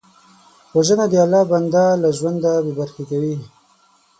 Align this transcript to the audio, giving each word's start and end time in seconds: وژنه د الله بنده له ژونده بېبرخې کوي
وژنه 0.75 1.05
د 1.11 1.13
الله 1.25 1.41
بنده 1.51 1.83
له 2.01 2.09
ژونده 2.17 2.51
بېبرخې 2.65 3.03
کوي 3.11 3.35